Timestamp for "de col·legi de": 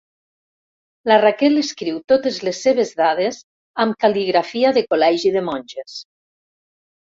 4.79-5.45